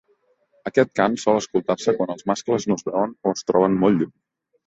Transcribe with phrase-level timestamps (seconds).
[0.69, 4.17] Aquest cant sol escoltar-se quan els mascles no es veuen o es troben molt lluny.